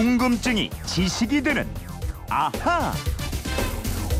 [0.00, 1.68] 궁금증이 지식이 되는
[2.30, 2.90] 아하.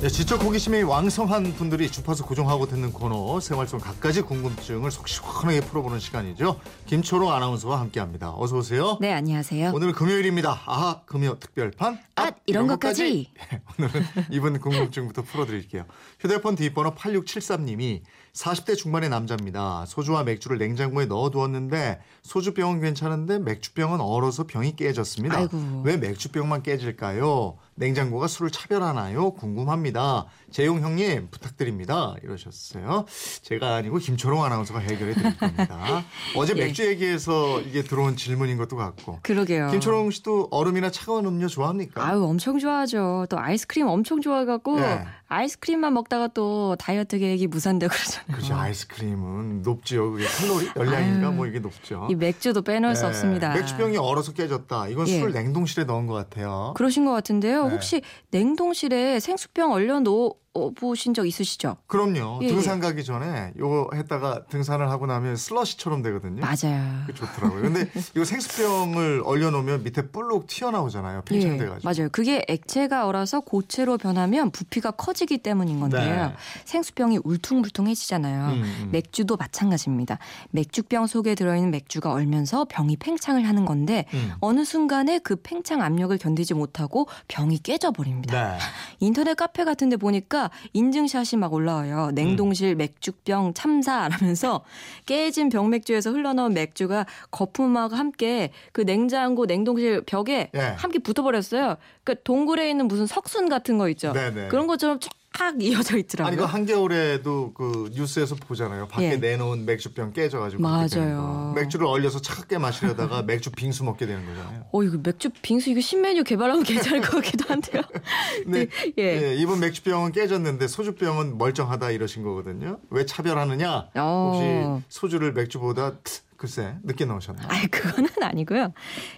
[0.00, 5.60] 네, 지적 호기심이 왕성한 분들이 주파수 고정하고 듣는 코너 생활 속 갖가지 궁금증을 속 시원하게
[5.62, 6.60] 풀어보는 시간이죠.
[6.86, 8.32] 김초롱 아나운서와 함께합니다.
[8.36, 8.96] 어서 오세요.
[9.00, 9.72] 네, 안녕하세요.
[9.74, 10.60] 오늘은 금요일입니다.
[10.66, 11.98] 아하 금요 특별판.
[12.14, 13.32] 앗, 이런 것까지.
[13.50, 15.84] 네, 오늘은 이번 궁금증부터 풀어드릴게요.
[16.20, 18.02] 휴대폰 뒷번호 8673님이
[18.34, 19.84] 40대 중반의 남자입니다.
[19.86, 25.38] 소주와 맥주를 냉장고에 넣어두었는데 소주병은 괜찮은데 맥주병은 얼어서 병이 깨졌습니다.
[25.38, 25.82] 아이고.
[25.84, 27.58] 왜 맥주병만 깨질까요?
[27.78, 29.30] 냉장고가 술을 차별하나요?
[29.32, 30.26] 궁금합니다.
[30.50, 32.14] 재용 형님 부탁드립니다.
[32.22, 33.04] 이러셨어요.
[33.42, 36.04] 제가 아니고 김초롱 아나운서가 해결해 드릴 겁니다.
[36.36, 36.64] 어제 예.
[36.64, 39.20] 맥주 얘기해서 이게 들어온 질문인 것도 같고.
[39.22, 39.70] 그러게요.
[39.70, 42.06] 김초롱 씨도 얼음이나 차가운 음료 좋아합니까?
[42.06, 43.26] 아유, 엄청 좋아하죠.
[43.28, 45.04] 또 아이스크림 엄청 좋아해갖고 네.
[45.28, 48.26] 아이스크림만 먹다가 또 다이어트 계획이 무산되고 그러잖아요.
[48.36, 48.54] 그렇죠.
[48.54, 50.12] 아이스크림은 높지요.
[50.12, 51.30] 그게 칼로리 열량인가.
[51.30, 52.08] 뭐 이게 높죠.
[52.10, 53.08] 이 맥주도 빼놓을 수 네.
[53.08, 53.52] 없습니다.
[53.54, 54.88] 맥주병이 얼어서 깨졌다.
[54.88, 55.20] 이건 예.
[55.20, 56.72] 술 냉동실에 넣은 것 같아요.
[56.76, 57.66] 그러신 것 같은데요.
[57.68, 57.74] 네.
[57.74, 60.36] 혹시 냉동실에 생수병 얼려 놓
[60.76, 61.76] 보신 적 있으시죠?
[61.86, 62.40] 그럼요.
[62.42, 66.40] 예, 등산 가기 전에 요거 했다가 등산을 하고 나면 슬러시처럼 되거든요.
[66.40, 67.02] 맞아요.
[67.06, 67.62] 그게 좋더라고요.
[67.62, 71.22] 근데 이거 생수병을 얼려놓으면 밑에 볼록 튀어나오잖아요.
[71.22, 71.76] 팽창돼가지고.
[71.76, 72.08] 예, 맞아요.
[72.10, 76.26] 그게 액체가 얼어서 고체로 변하면 부피가 커지기 때문인 건데요.
[76.28, 76.34] 네.
[76.64, 78.46] 생수병이 울퉁불퉁해지잖아요.
[78.48, 78.88] 음, 음.
[78.92, 80.18] 맥주도 마찬가지입니다.
[80.50, 84.32] 맥주병 속에 들어있는 맥주가 얼면서 병이 팽창을 하는 건데 음.
[84.40, 88.52] 어느 순간에 그 팽창 압력을 견디지 못하고 병이 깨져버립니다.
[88.52, 88.58] 네.
[89.00, 92.10] 인터넷 카페 같은 데 보니까 인증샷이 막 올라와요.
[92.14, 94.64] 냉동실 맥주병 참사라면서
[95.06, 100.60] 깨진 병맥주에서 흘러나온 맥주가 거품하고 함께 그 냉장고 냉동실 벽에 예.
[100.76, 101.76] 함께 붙어버렸어요.
[102.04, 104.12] 그 동굴에 있는 무슨 석순 같은 거 있죠.
[104.12, 104.48] 네네.
[104.48, 104.98] 그런 것처럼
[105.38, 106.26] 쫙 이어져 있더라고요.
[106.26, 108.88] 아니 그 한겨울에도 그 뉴스에서 보잖아요.
[108.88, 109.16] 밖에 예.
[109.18, 111.16] 내놓은 맥주병 깨져가지고 맞아요.
[111.16, 111.52] 거.
[111.54, 114.64] 맥주를 얼려서 차갑게 마시려다가 맥주 빙수 먹게 되는 거잖아요.
[114.72, 117.82] 어, 이거 맥주 빙수 이거 신메뉴 개발하면 괜찮을 것 같기도 한데요.
[118.42, 118.66] 근데
[118.98, 119.02] 예.
[119.28, 122.80] 예, 이번 맥주병은 깨졌는데 소주병은 멀쩡하다 이러신 거거든요.
[122.90, 123.90] 왜 차별하느냐?
[123.94, 124.32] 어.
[124.80, 125.98] 혹시 소주를 맥주보다
[126.38, 127.42] 글쎄 늦게 넣으셨나?
[127.48, 128.72] 아니 그거는 아니고요.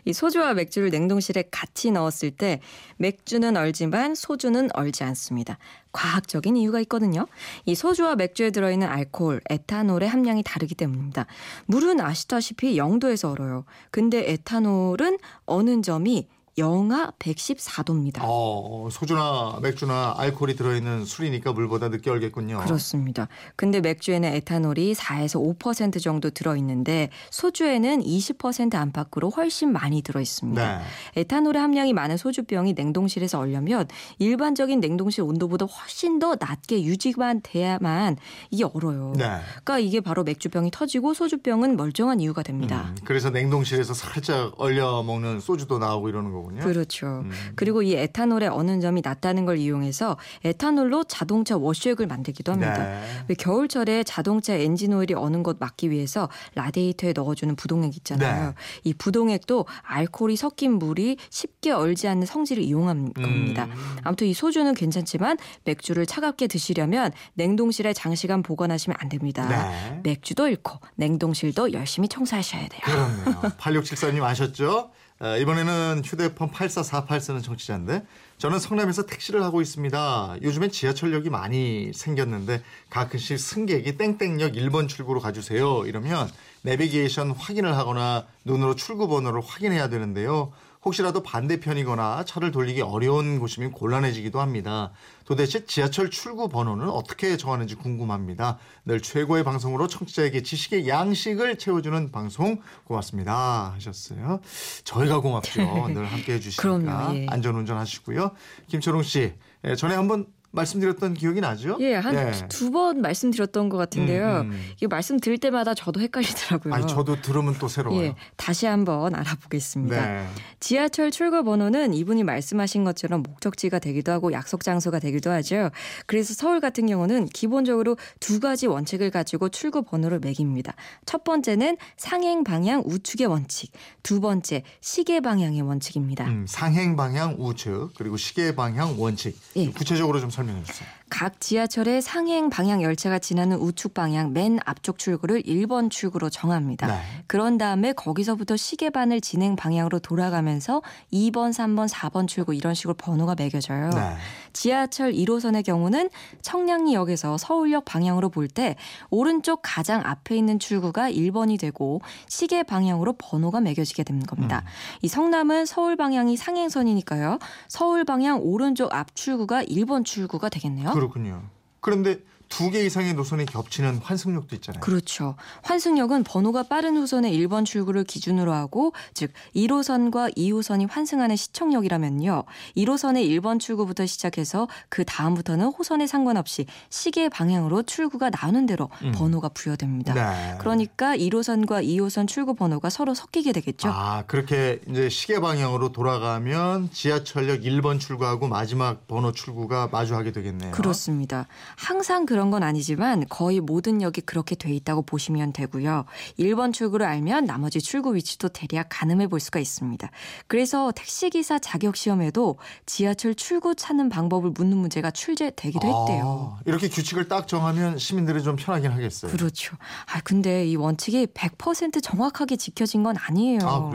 [0.06, 2.60] 이 소주와 맥주를 냉동실에 같이 넣었을 때
[2.96, 5.58] 맥주는 얼지만 소주는 얼지 않습니다.
[5.92, 7.26] 과학적인 이유가 있거든요.
[7.66, 11.26] 이 소주와 맥주에 들어있는 알코올, 에탄올의 함량이 다르기 때문입니다.
[11.66, 13.66] 물은 아시다시피 0도에서 얼어요.
[13.90, 16.26] 근데 에탄올은 어는 점이
[16.58, 18.20] 영하 114도입니다.
[18.22, 22.60] 어, 소주나 맥주나 알코올이 들어있는 술이니까 물보다 늦게 얼겠군요.
[22.60, 23.28] 그렇습니다.
[23.56, 30.78] 근데 맥주에는 에탄올이 4에서 5% 정도 들어 있는데 소주에는 20% 안팎으로 훨씬 많이 들어 있습니다.
[30.78, 30.84] 네.
[31.20, 33.86] 에탄올의 함량이 많은 소주병이 냉동실에서 얼려면
[34.18, 38.16] 일반적인 냉동실 온도보다 훨씬 더 낮게 유지만 돼야만
[38.50, 39.14] 이게 얼어요.
[39.16, 39.24] 네.
[39.64, 42.88] 그러니까 이게 바로 맥주병이 터지고 소주병은 멀쩡한 이유가 됩니다.
[42.90, 46.60] 음, 그래서 냉동실에서 살짝 얼려 먹는 소주도 나오고 이러는 거 군요.
[46.60, 47.22] 그렇죠.
[47.24, 47.30] 음.
[47.54, 52.78] 그리고 이 에탄올의 어는 점이 낮다는 걸 이용해서 에탄올로 자동차 워시액을 만들기도 합니다.
[52.78, 53.02] 네.
[53.28, 58.48] 왜 겨울철에 자동차 엔진 오일이 어는 것 막기 위해서 라디에이터에 넣어주는 부동액 있잖아요.
[58.48, 58.54] 네.
[58.84, 63.64] 이 부동액도 알코올이 섞인 물이 쉽게 얼지 않는 성질을 이용한 겁니다.
[63.64, 63.96] 음.
[64.02, 69.46] 아무튼 이 소주는 괜찮지만 맥주를 차갑게 드시려면 냉동실에 장시간 보관하시면 안 됩니다.
[69.48, 70.00] 네.
[70.02, 72.80] 맥주도 잃고 냉동실도 열심히 청소하셔야 돼요.
[72.84, 73.40] 그렇네요.
[73.58, 74.90] 8674님 아셨죠?
[75.22, 78.04] 어, 이번에는 휴대폰 8448 쓰는 청취자인데
[78.38, 80.36] 저는 성남에서 택시를 하고 있습니다.
[80.40, 85.84] 요즘엔 지하철역이 많이 생겼는데 가끔씩 승객이 땡땡역 1번 출구로 가주세요.
[85.84, 86.30] 이러면
[86.62, 90.52] 내비게이션 확인을 하거나 눈으로 출구 번호를 확인해야 되는데요.
[90.84, 94.92] 혹시라도 반대편이거나 차를 돌리기 어려운 곳이면 곤란해지기도 합니다.
[95.24, 98.58] 도대체 지하철 출구 번호는 어떻게 정하는지 궁금합니다.
[98.86, 104.40] 늘 최고의 방송으로 청취자에게 지식의 양식을 채워주는 방송 고맙습니다 하셨어요.
[104.84, 105.60] 저희가 고맙죠.
[105.92, 107.26] 늘 함께 해 주시니까 그럼요, 예.
[107.28, 108.30] 안전운전 하시고요.
[108.68, 111.76] 김초롱 씨 예, 전에 한번 말씀드렸던 기억이 나죠?
[111.80, 114.42] 예, 한 두번 말씀드렸던 것 같은데요.
[114.42, 114.62] 음, 음.
[114.76, 116.74] 이게 말씀드릴 때마다 저도 헷갈리더라고요.
[116.74, 118.02] 아니 저도 들으면 또 새로워요.
[118.02, 120.06] 예, 다시 한번 알아보겠습니다.
[120.06, 120.26] 네.
[120.58, 125.70] 지하철 출구 번호는 이분이 말씀하신 것처럼 목적지가 되기도 하고 약속 장소가 되기도 하죠.
[126.06, 130.74] 그래서 서울 같은 경우는 기본적으로 두 가지 원칙을 가지고 출구 번호를 매깁니다.
[131.06, 133.72] 첫 번째는 상행 방향 우측의 원칙,
[134.02, 136.26] 두 번째 시계 방향의 원칙입니다.
[136.26, 139.70] 음, 상행 방향 우측 그리고 시계 방향 원칙 예.
[139.70, 140.88] 구체적으로 좀 설명해 주세요.
[141.10, 146.86] 각 지하철의 상행 방향 열차가 지나는 우측 방향 맨 앞쪽 출구를 1번 출구로 정합니다.
[146.86, 147.00] 네.
[147.26, 150.82] 그런 다음에 거기서부터 시계반을 진행 방향으로 돌아가면서
[151.12, 153.90] 2번, 3번, 4번 출구 이런 식으로 번호가 매겨져요.
[153.90, 154.14] 네.
[154.52, 156.10] 지하철 1호선의 경우는
[156.42, 158.76] 청량리역에서 서울역 방향으로 볼 때
[159.10, 164.64] 오른쪽 가장 앞에 있는 출구가 1번이 되고 시계 방향으로 번호가 매겨지게 되는 겁니다.
[165.02, 167.38] 이 성남은 서울 방향이 상행선이니까요.
[167.68, 170.92] 서울 방향 오른쪽 앞 출구가 1번 출구 가 되겠네요.
[170.92, 171.42] 그렇군요.
[171.80, 174.80] 그런데 두 개 이상의 노선이 겹치는 환승역도 있잖아요.
[174.80, 175.34] 그렇죠.
[175.62, 182.44] 환승역은 번호가 빠른 호선의 1번 출구를 기준으로 하고 즉 1호선과 2호선이 환승하는 시청역이라면요.
[182.76, 189.12] 1호선의 1번 출구부터 시작해서 그 다음부터는 호선에 상관없이 시계 방향으로 출구가 나오는 대로 음.
[189.12, 190.14] 번호가 부여됩니다.
[190.14, 190.58] 네.
[190.58, 193.88] 그러니까 1호선과 2호선 출구 번호가 서로 섞이게 되겠죠.
[193.90, 200.72] 아, 그렇게 이제 시계 방향으로 돌아가면 지하철역 1번 출구하고 마지막 번호 출구가 마주하게 되겠네요.
[200.72, 201.46] 그렇습니다.
[201.76, 206.04] 항상 그런 건 아니지만 거의 모든 역이 그렇게 돼 있다고 보시면 되고요.
[206.38, 210.08] 1번 출구를 알면 나머지 출구 위치도 대략 가늠해 볼 수가 있습니다.
[210.46, 216.56] 그래서 택시기사 자격 시험에도 지하철 출구 찾는 방법을 묻는 문제가 출제되기도 했대요.
[216.56, 219.32] 아, 이렇게 규칙을 딱 정하면 시민들이 좀 편하긴 하겠어요.
[219.32, 219.76] 그렇죠.
[220.12, 223.58] 아 근데 이 원칙이 100% 정확하게 지켜진 건 아니에요.
[223.62, 223.90] 아?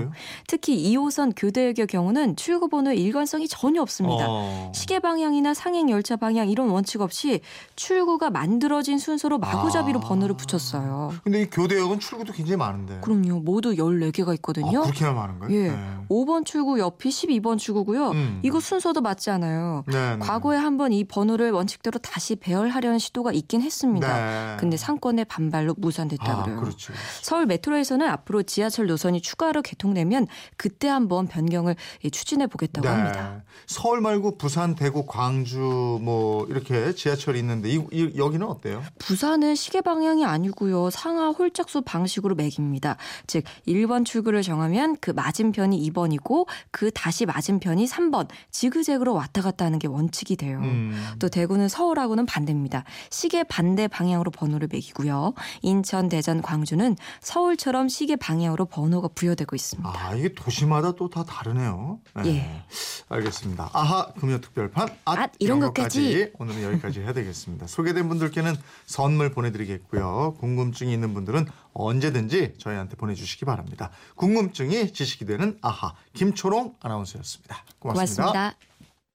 [0.48, 4.26] 특히 2호선 교대역의 경우는 출구 번호에 일관성이 전혀 없습니다.
[4.28, 4.72] 어.
[4.74, 7.42] 시계 방향이나 상행 열차 방향 이런 원칙 없이
[7.76, 10.08] 출구가 만들어진 순서로 마구잡이로 아.
[10.08, 11.14] 번호를 붙였어요.
[11.24, 13.00] 근데 이 교대역은 출구도 굉장히 많은데.
[13.02, 13.40] 그럼요.
[13.40, 14.82] 모두 14개가 아, 있거든요.
[14.82, 15.56] 그렇게나 많은 거예요?
[15.56, 15.70] 예.
[15.70, 15.98] 네.
[16.10, 18.12] 5번 출구 옆이 12번 출구고요.
[18.12, 18.40] 음.
[18.44, 19.84] 이거 순서도 맞지 않아요.
[19.88, 20.20] 네, 네.
[20.20, 24.08] 과거에 한 번 이 번호를 원칙대로 다시 배열하려는 시도가 있긴 했습니다.
[24.54, 24.58] 네.
[24.60, 26.60] 근데 상권의 반발로 무산됐다 아, 그래요.
[26.60, 26.94] 그렇죠.
[27.22, 30.28] 서울 메트로에서는 앞으로 지하철 노선이 추가로 개통되면
[30.58, 33.36] 그때 한번 변경을 예, 추진해 보겠다고 합니다.
[33.38, 33.42] 네.
[33.68, 38.84] 서울 말고 부산, 대구, 광주 뭐 이렇게 지하철이 있는데 이, 이 여기는 어때요?
[39.00, 40.90] 부산은 시계 방향이 아니고요.
[40.90, 42.98] 상하 홀짝수 방식으로 매깁니다.
[43.28, 49.80] 즉 1번 출구를 정하면 그 맞은편이 2번이고 그 다시 맞은편이 3번 지그재그로 왔다 갔다 하는
[49.80, 50.60] 게 원칙이 돼요.
[50.60, 50.94] 음.
[51.20, 52.84] 또 대구는 서울하고는 반대입니다.
[53.10, 55.34] 시계 반대 방향으로 번호를 매기고요.
[55.62, 59.90] 인천, 대전, 광주는 서울처럼 시계 방향으로 번호가 부여되고 있습니다.
[59.90, 62.00] 아 이게 도시마다 또 다 다르네요.
[62.24, 62.28] 네.
[62.28, 62.64] 예.
[63.08, 63.70] 알겠습니다.
[63.72, 66.32] 아하 금요 특별판 앗, 앗, 이런 것까지.
[66.40, 67.68] 오늘은 여기까지 해야 되겠습니다.
[67.68, 70.36] 소개된 분들께는 선물 보내드리겠고요.
[70.40, 73.92] 궁금증이 있는 분들은 언제든지 저희한테 보내주시기 바랍니다.
[74.16, 78.32] 궁금증이 지식이 되는 아하 김초롱 아나운서였습니다 고맙습니다.
[78.32, 78.75] 고맙습니다.